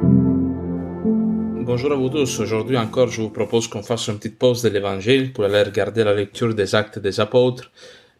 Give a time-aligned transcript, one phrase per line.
[0.00, 2.40] Bonjour à vous tous.
[2.40, 6.04] Aujourd'hui encore, je vous propose qu'on fasse une petite pause de l'évangile pour aller regarder
[6.04, 7.70] la lecture des actes des apôtres.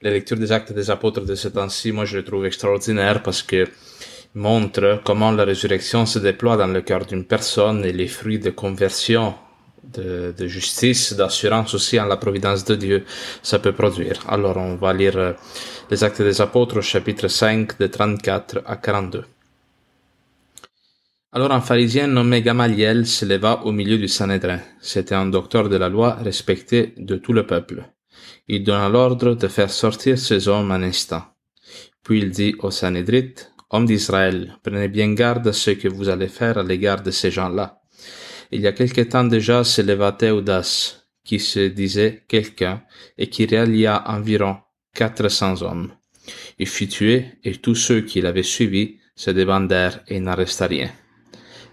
[0.03, 3.43] La lecture des actes des apôtres de ce temps-ci, moi, je le trouve extraordinaire parce
[3.43, 3.67] que
[4.35, 8.51] montre comment la résurrection se déploie dans le cœur d'une personne et les fruits de
[8.51, 9.35] conversion,
[9.85, 13.05] de, de justice, d'assurance aussi en la providence de Dieu,
[13.43, 14.25] ça peut produire.
[14.29, 15.33] Alors, on va lire euh,
[15.91, 19.25] les actes des apôtres, chapitre 5, de 34 à 42.
[21.39, 24.59] Alors un pharisien nommé Gamaliel se leva au milieu du Sanhédrin.
[24.81, 27.85] C'était un docteur de la loi respecté de tout le peuple.
[28.49, 31.23] Il donna l'ordre de faire sortir ces hommes un instant.
[32.03, 36.27] Puis il dit au Sanhédrite, Hommes d'Israël, prenez bien garde à ce que vous allez
[36.27, 37.83] faire à l'égard de ces gens-là.
[38.51, 42.83] Il y a quelque temps déjà se leva Théodas, qui se disait quelqu'un,
[43.17, 44.57] et qui réalia environ
[44.93, 45.93] quatre cents hommes.
[46.59, 50.91] Il fut tué, et tous ceux qui l'avaient suivi se débandèrent et n'arrestèrent rien.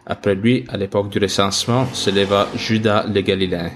[0.07, 3.71] Après lui, à l'époque du recensement, se leva Judas le Galiléen,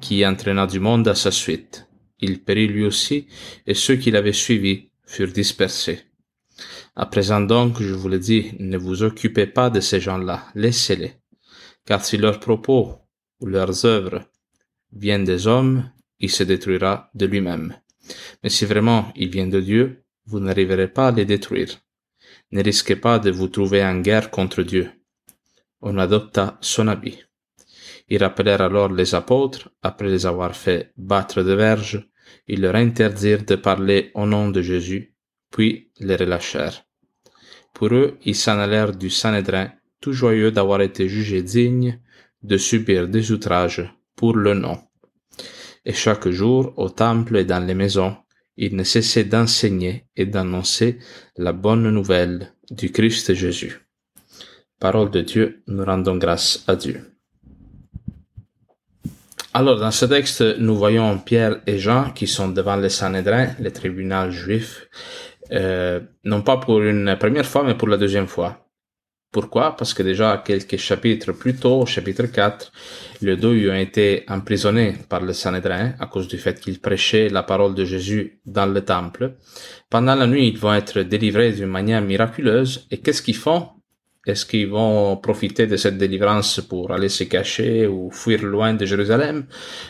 [0.00, 1.86] qui entraîna du monde à sa suite.
[2.18, 3.28] Il périt lui aussi,
[3.64, 6.00] et ceux qui l'avaient suivi furent dispersés.
[6.96, 11.12] À présent donc, je vous le dis, ne vous occupez pas de ces gens-là, laissez-les.
[11.86, 12.96] Car si leurs propos
[13.40, 14.24] ou leurs œuvres
[14.92, 17.76] viennent des hommes, il se détruira de lui-même.
[18.42, 21.70] Mais si vraiment il vient de Dieu, vous n'arriverez pas à les détruire.
[22.50, 24.90] Ne risquez pas de vous trouver en guerre contre Dieu
[25.80, 27.18] on adopta son habit.
[28.08, 32.08] Ils rappelèrent alors les apôtres, après les avoir fait battre de verges,
[32.46, 35.14] ils leur interdirent de parler au nom de Jésus,
[35.50, 36.84] puis les relâchèrent.
[37.74, 42.00] Pour eux, ils s'en allèrent du Sanhédrin, tout joyeux d'avoir été jugés dignes
[42.42, 44.78] de subir des outrages pour le nom.
[45.84, 48.16] Et chaque jour, au temple et dans les maisons,
[48.56, 50.98] ils ne cessaient d'enseigner et d'annoncer
[51.36, 53.87] la bonne nouvelle du Christ Jésus.
[54.80, 57.00] Parole de Dieu, nous rendons grâce à Dieu.
[59.52, 63.72] Alors, dans ce texte, nous voyons Pierre et Jean qui sont devant le Sanhédrin, le
[63.72, 64.88] tribunal juif,
[65.50, 68.68] euh, non pas pour une première fois, mais pour la deuxième fois.
[69.32, 69.76] Pourquoi?
[69.76, 72.72] Parce que déjà quelques chapitres plus tôt, au chapitre 4,
[73.20, 77.42] les deux ont été emprisonnés par le Sanhédrin à cause du fait qu'ils prêchaient la
[77.42, 79.34] parole de Jésus dans le temple.
[79.90, 82.86] Pendant la nuit, ils vont être délivrés d'une manière miraculeuse.
[82.90, 83.68] Et qu'est-ce qu'ils font?
[84.28, 88.84] Est-ce qu'ils vont profiter de cette délivrance pour aller se cacher ou fuir loin de
[88.84, 89.46] Jérusalem?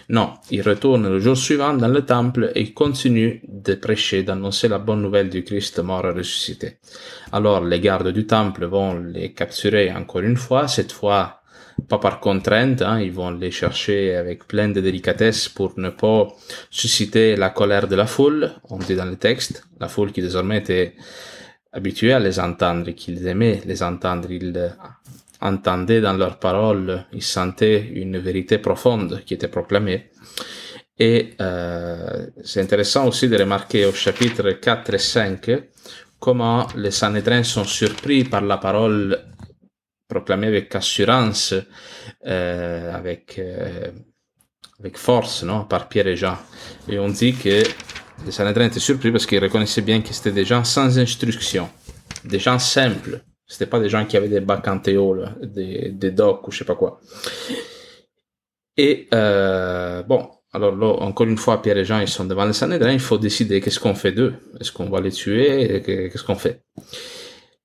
[0.08, 4.78] Non, ils retournent le jour suivant dans le temple et continuent de prêcher, d'annoncer la
[4.78, 6.78] bonne nouvelle du Christ mort et ressuscité.
[7.32, 11.38] Alors les gardes du temple vont les capturer encore une fois, cette fois
[11.88, 16.28] pas par contrainte, hein, ils vont les chercher avec plein de délicatesse pour ne pas
[16.70, 20.58] susciter la colère de la foule, on dit dans le texte, la foule qui désormais
[20.58, 20.94] était
[21.72, 24.70] habitués à les entendre, qu'ils aimaient les entendre, ils euh,
[25.40, 30.10] entendaient dans leurs paroles, ils sentaient une vérité profonde qui était proclamée.
[30.98, 35.50] Et euh, c'est intéressant aussi de remarquer au chapitre 4 et 5
[36.18, 39.16] comment les Sanhédrins sont surpris par la parole
[40.08, 41.54] proclamée avec assurance,
[42.26, 43.90] euh, avec, euh,
[44.80, 46.36] avec force, non, par Pierre et Jean.
[46.88, 47.62] Et on dit que
[48.24, 51.68] les Sanhédrins étaient surpris parce qu'ils reconnaissaient bien que c'était des gens sans instruction,
[52.24, 53.20] des gens simples.
[53.46, 56.58] C'était pas des gens qui avaient des bacs en théo, des, des docs ou je
[56.58, 57.00] sais pas quoi.
[58.76, 62.52] Et euh, bon, alors là, encore une fois, Pierre et Jean, ils sont devant les
[62.52, 64.34] Sanhédrins, il faut décider qu'est-ce qu'on fait d'eux.
[64.60, 65.82] Est-ce qu'on va les tuer?
[65.82, 66.62] Qu'est-ce qu'on fait?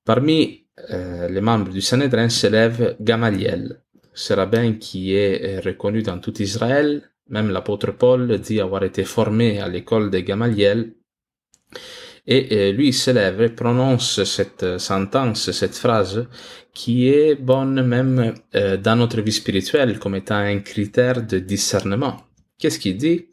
[0.06, 3.82] Parmi euh, les membres du Sanhédrin s'élève Gamaliel,
[4.14, 9.60] ce rabbin qui est reconnu dans tout Israël même l'apôtre Paul dit avoir été formé
[9.60, 10.94] à l'école de Gamaliel.
[12.26, 16.26] Et euh, lui se lève et prononce cette sentence, cette phrase,
[16.74, 22.22] qui est bonne même euh, dans notre vie spirituelle comme étant un critère de discernement.
[22.58, 23.28] Qu'est-ce qu'il dit?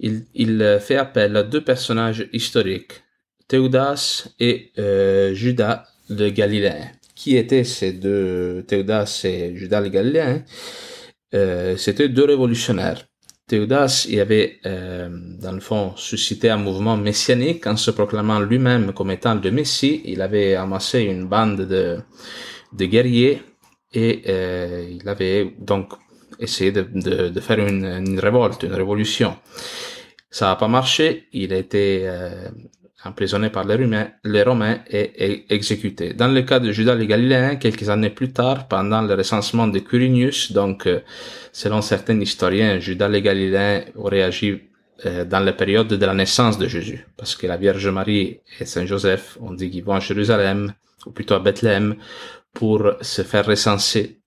[0.00, 3.02] Il, il, fait appel à deux personnages historiques,
[3.46, 6.90] Théodas et euh, Judas le Galiléen.
[7.14, 10.42] Qui étaient ces deux, Théodas et Judas le Galiléen?
[11.34, 13.06] Euh, C'était deux révolutionnaires.
[13.46, 15.08] Théodas y avait, euh,
[15.40, 20.02] dans le fond, suscité un mouvement messianique en se proclamant lui-même comme étant le Messie.
[20.04, 21.98] Il avait amassé une bande de,
[22.72, 23.42] de guerriers
[23.92, 25.94] et euh, il avait donc
[26.38, 29.36] essayé de, de, de faire une, une, révolte, une révolution.
[30.30, 31.26] Ça n'a pas marché.
[31.32, 32.50] Il a été euh,
[33.04, 36.12] emprisonné par les Romains, les Romains et, exécuté.
[36.12, 39.78] Dans le cas de Judas le Galiléen, quelques années plus tard, pendant le recensement de
[39.78, 41.00] Quirinius, donc euh,
[41.52, 44.60] selon certains historiens, Judas le Galiléen aurait agi
[45.06, 48.66] euh, dans la période de la naissance de Jésus, parce que la Vierge Marie et
[48.66, 50.74] Saint Joseph ont dit qu'ils vont à Jérusalem,
[51.06, 51.96] ou plutôt à Bethléem,
[52.52, 54.19] pour se faire recenser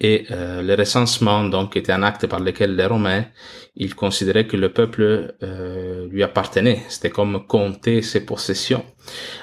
[0.00, 3.24] et euh, le recensement donc était un acte par lequel les Romains
[3.76, 6.82] ils considéraient que le peuple euh, lui appartenait.
[6.88, 8.84] C'était comme compter ses possessions.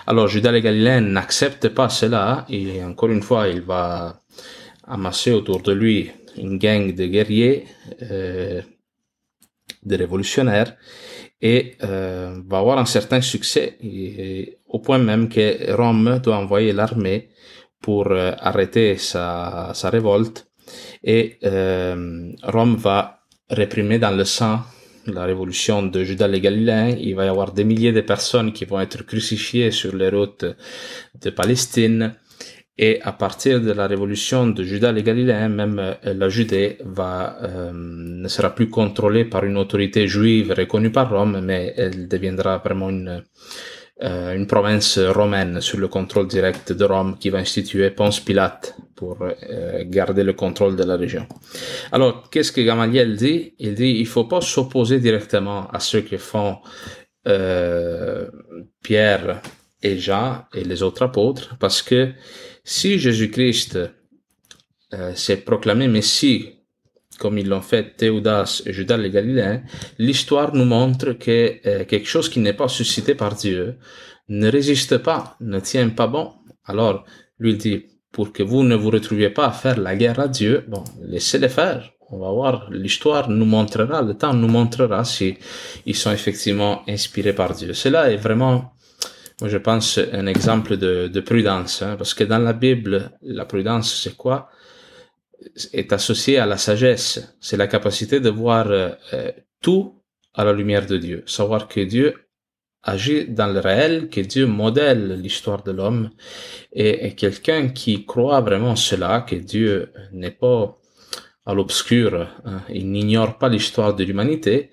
[0.08, 4.22] Alors Judas le Galiléen n'accepte pas cela et encore une fois il va
[4.88, 7.66] amasser autour de lui une gang de guerriers,
[8.02, 8.62] euh,
[9.84, 10.76] de révolutionnaires
[11.42, 16.74] et euh, va avoir un certain succès et, au point même que Rome doit envoyer
[16.74, 17.30] l'armée
[17.82, 20.48] pour euh, arrêter sa, sa révolte
[21.04, 23.20] et euh, Rome va
[23.50, 24.62] réprimer dans le sang
[25.06, 26.96] la révolution de Judas le Galiléen.
[27.00, 30.46] Il va y avoir des milliers de personnes qui vont être crucifiées sur les routes
[31.22, 32.16] de Palestine.
[32.78, 37.38] Et à partir de la révolution de Judas le Galiléen, même euh, la Judée va,
[37.44, 42.58] euh, ne sera plus contrôlée par une autorité juive reconnue par Rome, mais elle deviendra
[42.58, 43.24] vraiment une,
[44.04, 48.76] euh, une province romaine sous le contrôle direct de Rome qui va instituer Ponce Pilate
[48.96, 51.26] pour euh, garder le contrôle de la région.
[51.92, 53.54] Alors, qu'est-ce que Gamaliel dit?
[53.60, 56.58] Il dit il faut pas s'opposer directement à ceux qui font
[57.28, 58.28] euh,
[58.84, 59.42] Pierre
[59.82, 62.12] et Jean et les autres apôtres, parce que
[62.64, 63.80] si Jésus-Christ
[64.94, 66.55] euh, s'est proclamé Messie
[67.20, 69.64] comme ils l'ont fait Théodas et Judas le Galiléen,
[69.98, 73.78] l'histoire nous montre que euh, quelque chose qui n'est pas suscité par Dieu
[74.30, 76.34] ne résiste pas, ne tient pas bon.
[76.66, 77.06] Alors,
[77.40, 80.66] lui dit, pour que vous ne vous retrouviez pas à faire la guerre à Dieu,
[80.68, 81.92] bon, laissez-les faire.
[82.10, 85.38] On va voir, l'histoire nous montrera, le temps nous montrera si
[85.86, 87.74] ils sont effectivement inspirés par Dieu.
[87.74, 88.74] Cela est vraiment,
[89.42, 93.46] moi je pense, un exemple de, de prudence, hein, parce que dans la Bible, la
[93.46, 94.50] prudence, c'est quoi?
[95.74, 97.36] Est associé à la sagesse.
[97.40, 100.02] C'est la capacité de voir euh, tout
[100.34, 101.24] à la lumière de Dieu.
[101.26, 102.16] Savoir que Dieu
[102.84, 106.12] agit dans le réel, que Dieu modèle l'histoire de l'homme
[106.72, 110.78] et, quelqu'un qui croit vraiment cela, que Dieu n'est pas
[111.46, 114.70] à l'obscur, hein, il n'ignore pas l'histoire de l'humanité,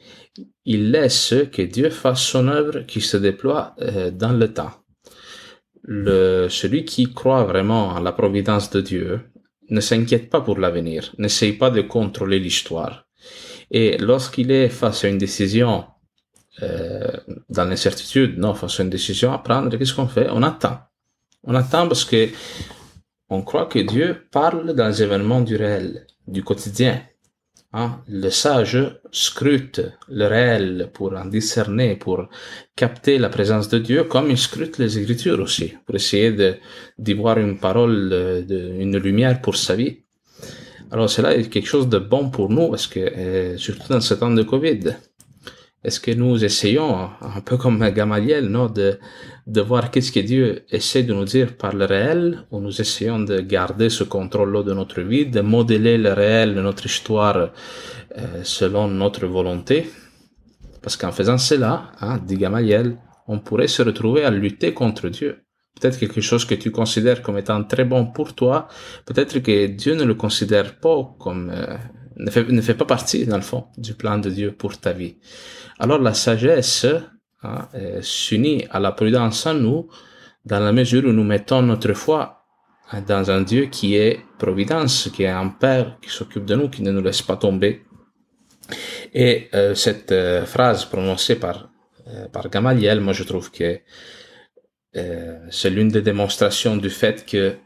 [0.64, 4.72] il laisse que Dieu fasse son œuvre qui se déploie euh, dans le temps.
[5.84, 9.20] Celui qui croit vraiment à la providence de Dieu,
[9.72, 13.06] ne s'inquiète pas pour l'avenir, n'essaye pas de contrôler l'histoire.
[13.70, 15.84] Et lorsqu'il est face à une décision
[16.62, 17.10] euh,
[17.48, 20.28] dans l'incertitude, non, face à une décision à prendre, qu'est-ce qu'on fait?
[20.30, 20.78] On attend.
[21.44, 22.28] On attend parce que
[23.30, 27.02] on croit que Dieu parle dans les événements du réel, du quotidien.
[27.74, 28.02] Hein?
[28.08, 28.78] Le sage
[29.10, 32.28] scrute le réel pour en discerner, pour
[32.76, 36.36] capter la présence de Dieu, comme il scrute les Écritures aussi, pour essayer
[36.98, 40.02] d'y voir une parole, une lumière pour sa vie.
[40.90, 44.12] Alors cela est quelque chose de bon pour nous, parce que euh, surtout dans ce
[44.12, 44.80] temps de Covid,
[45.84, 49.00] est-ce que nous essayons, un peu comme Gamaliel, non, de,
[49.48, 53.18] de voir qu'est-ce que Dieu essaie de nous dire par le réel, ou nous essayons
[53.18, 57.50] de garder ce contrôle de notre vie, de modeler le réel de notre histoire euh,
[58.44, 59.90] selon notre volonté?
[60.82, 65.44] Parce qu'en faisant cela, hein, dit Gamaliel, on pourrait se retrouver à lutter contre Dieu.
[65.80, 68.68] Peut-être quelque chose que tu considères comme étant très bon pour toi,
[69.04, 71.50] peut-être que Dieu ne le considère pas comme...
[71.50, 71.76] Euh,
[72.16, 75.16] ne, fait, pas partie, dans le fond, du plan de Dieu pour ta vie.
[75.78, 76.86] Alors la sagesse
[77.42, 77.68] hein,
[78.00, 79.88] s'unit à la prudence en nous
[80.44, 82.44] dans la mesure où nous mettons notre foi
[83.06, 86.82] dans un Dieu qui est providence, qui est un Père qui s'occupe de nous, qui
[86.82, 87.84] ne nous laisse pas tomber.
[89.14, 91.70] Et euh, cette euh, phrase prononcée par,
[92.08, 93.80] euh, par Gamaliel, moi je trouve que
[95.50, 97.56] c'est l'une des démonstrations du fait que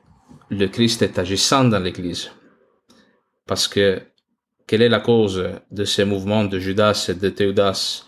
[0.48, 2.30] le Christ est agissant dans l'Église.
[3.48, 4.00] Parce que
[4.66, 8.04] quelle est la cause de ces mouvements de Judas et de Théodas?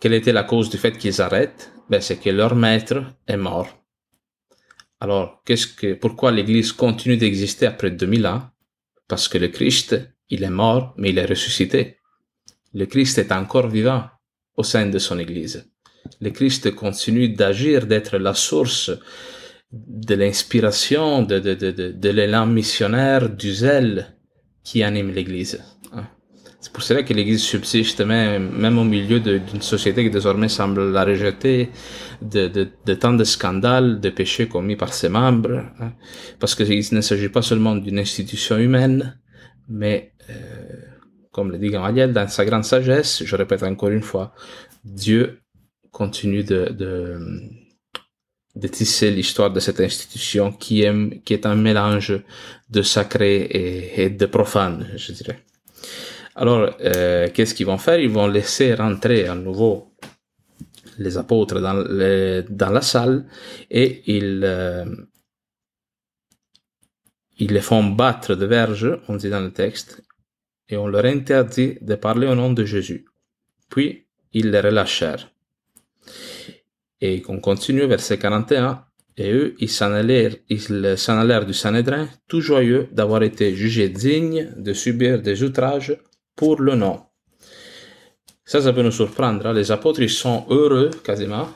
[0.00, 1.72] Quelle était la cause du fait qu'ils arrêtent?
[1.90, 3.68] Ben, C'est que leur maître est mort.
[5.00, 8.42] Alors, qu'est-ce que, pourquoi l'Église continue d'exister après 2000 ans?
[9.08, 9.96] Parce que le Christ,
[10.28, 11.98] il est mort, mais il est ressuscité.
[12.74, 14.04] Le Christ est encore vivant
[14.56, 15.70] au sein de son Église.
[16.20, 18.90] Le Christ continue d'agir, d'être la source
[19.72, 24.16] de l'inspiration, de, l'élan missionnaire, du zèle
[24.64, 25.62] qui anime l'Église.
[26.60, 30.90] C'est pour cela que l'Église subsiste même, même au milieu d'une société qui désormais semble
[30.90, 31.70] la rejeter,
[32.20, 35.92] de, de, de tant de scandales, de péchés commis par ses membres, hein.
[36.40, 39.20] parce qu'il ne s'agit pas seulement d'une institution humaine,
[39.68, 40.34] mais euh,
[41.30, 44.34] comme le dit Gamaliel dans sa grande sagesse, je répète encore une fois,
[44.84, 45.40] Dieu
[45.92, 47.20] continue de, de,
[48.56, 52.20] de tisser l'histoire de cette institution qui est, qui est un mélange
[52.68, 55.44] de sacré et, et de profane, je dirais.
[56.40, 57.98] Alors, euh, qu'est-ce qu'ils vont faire?
[57.98, 59.92] Ils vont laisser rentrer à nouveau
[60.96, 63.26] les apôtres dans, la salle
[63.72, 64.84] et ils, euh,
[67.38, 70.04] ils les font battre de verge, on dit dans le texte,
[70.68, 73.06] et on leur interdit de parler au nom de Jésus.
[73.68, 75.32] Puis, ils les relâchèrent.
[77.00, 78.84] Et on continue, verset 41,
[79.16, 83.88] et eux, ils s'en allèrent, ils s'en allèrent du Sanhédrin, tout joyeux d'avoir été jugés
[83.88, 85.96] dignes de subir des outrages
[86.38, 86.96] pour le nom.
[88.44, 89.44] Ça, ça peut nous surprendre.
[89.46, 89.52] Hein.
[89.52, 91.48] Les apôtres, ils sont heureux, quasiment,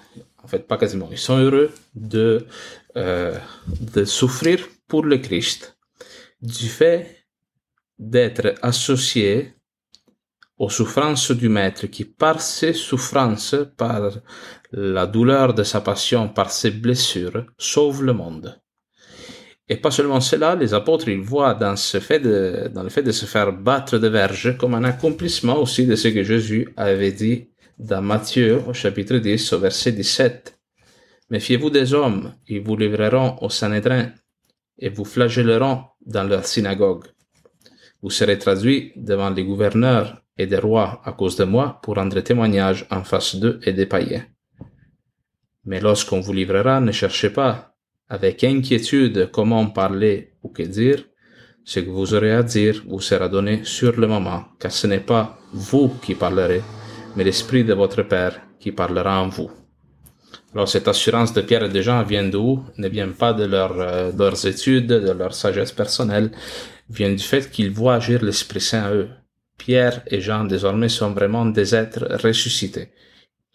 [0.42, 2.46] en fait, pas quasiment, ils sont heureux de,
[2.96, 3.38] euh,
[3.94, 4.58] de souffrir
[4.88, 5.78] pour le Christ,
[6.42, 7.26] du fait
[7.98, 9.54] d'être associés
[10.58, 14.10] aux souffrances du Maître, qui par ses souffrances, par
[14.72, 18.60] la douleur de sa passion, par ses blessures, sauve le monde.
[19.68, 23.02] Et pas seulement cela, les apôtres, ils voient dans, ce fait de, dans le fait
[23.02, 27.12] de se faire battre de verge comme un accomplissement aussi de ce que Jésus avait
[27.12, 30.58] dit dans Matthieu au chapitre 10 au verset 17.
[31.30, 34.10] Méfiez-vous des hommes, ils vous livreront au Sanhédrin
[34.78, 37.06] et vous flagelleront dans leur synagogue.
[38.02, 42.20] Vous serez traduits devant les gouverneurs et des rois à cause de moi pour rendre
[42.20, 44.26] témoignage en face d'eux et des païens.
[45.64, 47.71] Mais lorsqu'on vous livrera, ne cherchez pas
[48.12, 51.02] avec inquiétude comment parler ou que dire,
[51.64, 55.06] ce que vous aurez à dire vous sera donné sur le moment, car ce n'est
[55.14, 56.62] pas vous qui parlerez,
[57.16, 59.50] mais l'Esprit de votre Père qui parlera en vous.
[60.52, 62.62] Alors cette assurance de Pierre et de Jean vient d'où?
[62.76, 66.32] Ne vient pas de, leur, euh, leurs études, de leur sagesse personnelle,
[66.90, 69.08] vient du fait qu'ils voient agir l'Esprit Saint à eux.
[69.56, 72.90] Pierre et Jean désormais sont vraiment des êtres ressuscités.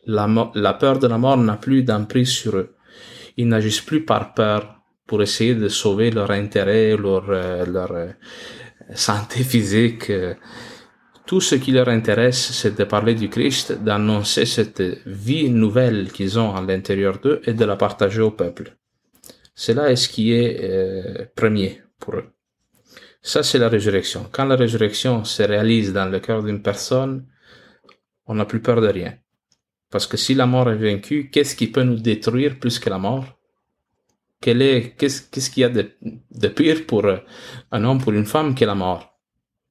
[0.07, 2.76] La, la peur de la mort n'a plus d'emprise sur eux
[3.37, 8.11] ils n'agissent plus par peur pour essayer de sauver leur intérêt, leur, euh, euh,
[8.93, 10.11] santé physique.
[11.25, 16.39] Tout ce qui leur intéresse, c'est de parler du Christ, d'annoncer cette vie nouvelle qu'ils
[16.39, 18.77] ont à l'intérieur d'eux et de la partager au peuple.
[19.53, 22.29] Cela est ce qui est euh, premier pour eux.
[23.21, 24.29] Ça, c'est la résurrection.
[24.31, 27.25] Quand la résurrection se réalise dans le cœur d'une personne,
[28.27, 29.15] on n'a plus peur de rien.
[29.89, 32.97] Parce que si la mort est vaincue, qu'est-ce qui peut nous détruire plus que la
[32.97, 33.25] mort?
[34.41, 35.91] Quel est, qu'est-ce, qu'il y a de,
[36.31, 37.17] de pire pour euh,
[37.71, 39.17] un homme, pour une femme que la mort?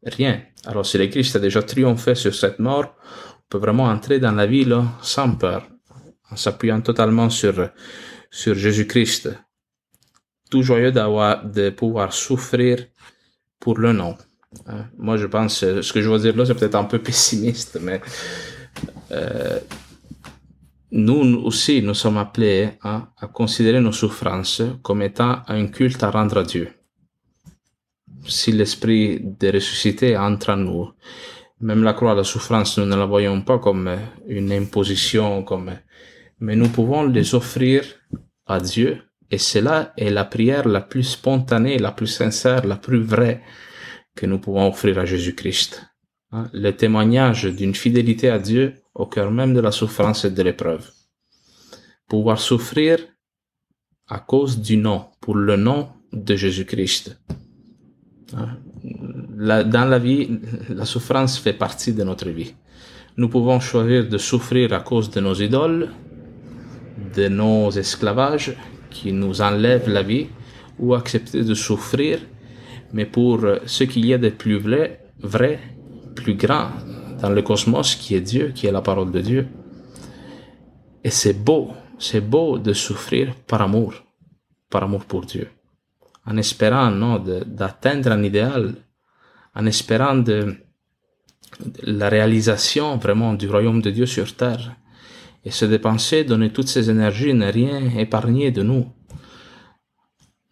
[0.03, 0.43] Rien.
[0.65, 2.95] Alors si le Christ a déjà triomphé sur cette mort,
[3.39, 5.69] on peut vraiment entrer dans la vie là, sans peur,
[6.31, 7.71] en s'appuyant totalement sur,
[8.31, 9.31] sur Jésus-Christ.
[10.51, 12.87] Tout joyeux de pouvoir souffrir
[13.61, 14.17] pour le nom.
[14.67, 14.87] Hein?
[14.97, 18.01] Moi, je pense, ce que je veux dire là, c'est peut-être un peu pessimiste, mais
[19.13, 19.59] euh,
[20.93, 26.11] nous aussi, nous sommes appelés à, à, considérer nos souffrances comme étant un culte à
[26.11, 26.69] rendre à Dieu.
[28.27, 30.93] Si l'esprit de ressuscité entre en nous,
[31.61, 33.91] même la croix, la souffrance, nous ne la voyons pas comme
[34.27, 35.73] une imposition, comme,
[36.41, 37.85] mais nous pouvons les offrir
[38.47, 39.03] à Dieu.
[39.31, 43.43] Et cela est la prière la plus spontanée, la plus sincère, la plus vraie
[44.15, 45.85] que nous pouvons offrir à Jésus-Christ.
[46.33, 50.43] Hein, le témoignage d'une fidélité à Dieu au cœur même de la souffrance et de
[50.43, 50.91] l'épreuve.
[52.09, 52.99] Pouvoir souffrir
[54.09, 57.21] à cause du nom, pour le nom de Jésus-Christ.
[58.35, 62.55] Hein, dans la vie, la souffrance fait partie de notre vie.
[63.17, 65.91] Nous pouvons choisir de souffrir à cause de nos idoles,
[67.15, 68.57] de nos esclavages
[68.91, 70.27] qui nous enlèvent la vie,
[70.79, 72.19] ou accepter de souffrir,
[72.93, 75.76] mais pour ce qu'il y a de plus vrai, vrai
[76.17, 76.71] plus grand
[77.21, 79.47] dans le cosmos qui est Dieu, qui est la parole de Dieu.
[81.05, 83.93] Et c'est beau, c'est beau de souffrir par amour,
[84.69, 85.49] par amour pour Dieu,
[86.27, 88.75] en espérant non, d'atteindre un idéal,
[89.55, 90.57] en espérant de,
[91.83, 94.75] la réalisation vraiment du royaume de Dieu sur terre,
[95.45, 98.87] et se dépenser, donner toutes ses énergies, ne rien épargner de nous,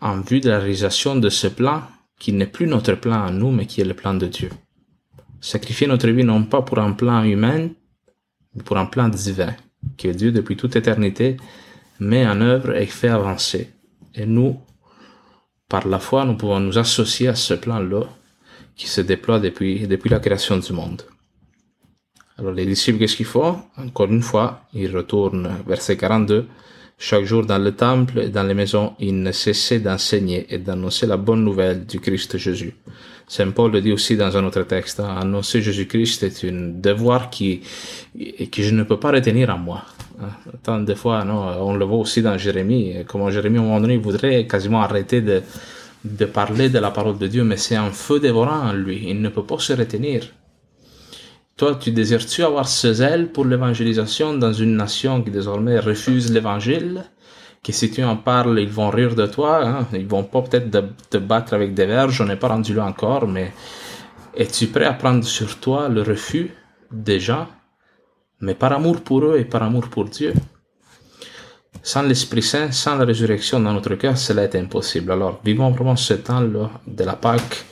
[0.01, 1.83] en vue de la réalisation de ce plan
[2.21, 4.51] qui n'est plus notre plan à nous, mais qui est le plan de Dieu
[5.45, 7.69] sacrifier notre vie non pas pour un plan humain,
[8.55, 9.55] mais pour un plan divin,
[9.99, 11.37] que Dieu, depuis toute éternité,
[12.01, 13.69] met en œuvre et fait avancer.
[14.15, 14.59] Et nous,
[15.69, 18.05] par la foi, nous pouvons nous associer à ce plan-là
[18.75, 21.03] qui se déploie depuis, la création du monde.
[22.39, 23.59] Alors les disciples, qu'est-ce qu'ils font?
[23.77, 26.47] Encore une fois, ils retournent, verset 42,
[26.97, 31.07] Chaque jour dans le temple et dans les maisons, il ne cessait d'enseigner et d'annoncer
[31.07, 32.75] la bonne nouvelle du Christ Jésus.
[33.27, 37.31] Saint Paul le dit aussi dans un autre texte, hein, annoncer Jésus-Christ est un devoir
[37.31, 37.63] qui,
[38.15, 39.83] que je ne peux pas retenir à moi.
[40.21, 40.29] Hein.
[40.63, 43.81] Tant de fois, non, on le voit aussi dans Jérémie, comment Jérémie, à un moment
[43.81, 45.43] donné, voudrait quasiment arrêter de,
[46.05, 49.21] de parler de la parole de Dieu, mais c'est un feu dévorant en lui, il
[49.21, 50.29] ne peut pas se retenir.
[51.57, 57.05] Toi, tu désires-tu avoir ce zèle pour l'évangélisation dans une nation qui désormais refuse l'évangile?
[57.65, 59.87] Que si tu en parles, ils vont rire de toi, hein?
[59.95, 60.69] ils vont pas peut-être
[61.09, 63.53] te battre avec des verges, on n'est pas rendu là encore, mais
[64.37, 66.51] es-tu prêt à prendre sur toi le refus
[66.93, 67.47] des gens,
[68.41, 70.35] mais par amour pour eux et par amour pour Dieu?
[71.83, 75.13] Sans l'Esprit Saint, sans la résurrection dans notre cœur, cela est impossible.
[75.13, 77.65] Alors, vivons vraiment ce temps-là de la Pâque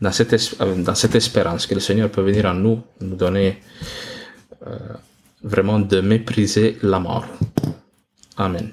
[0.00, 3.62] dans cette, euh, dans cette espérance que le Seigneur peut venir à nous, nous donner
[4.66, 4.76] euh,
[5.42, 7.26] vraiment de mépriser la mort.
[8.36, 8.70] Amen.